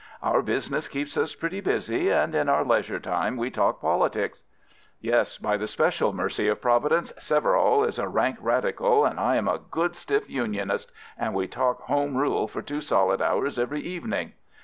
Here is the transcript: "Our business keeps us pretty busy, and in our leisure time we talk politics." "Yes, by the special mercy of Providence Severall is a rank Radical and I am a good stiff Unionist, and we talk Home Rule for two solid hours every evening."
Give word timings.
"Our 0.23 0.41
business 0.41 0.87
keeps 0.87 1.15
us 1.15 1.35
pretty 1.35 1.61
busy, 1.61 2.09
and 2.09 2.33
in 2.33 2.49
our 2.49 2.65
leisure 2.65 2.99
time 2.99 3.37
we 3.37 3.51
talk 3.51 3.79
politics." 3.79 4.43
"Yes, 4.99 5.37
by 5.37 5.57
the 5.57 5.67
special 5.67 6.11
mercy 6.11 6.47
of 6.47 6.59
Providence 6.59 7.13
Severall 7.19 7.83
is 7.83 7.99
a 7.99 8.07
rank 8.07 8.37
Radical 8.41 9.05
and 9.05 9.19
I 9.19 9.35
am 9.35 9.47
a 9.47 9.59
good 9.69 9.95
stiff 9.95 10.27
Unionist, 10.27 10.91
and 11.19 11.35
we 11.35 11.47
talk 11.47 11.81
Home 11.81 12.17
Rule 12.17 12.47
for 12.47 12.63
two 12.63 12.81
solid 12.81 13.21
hours 13.21 13.59
every 13.59 13.81
evening." 13.81 14.33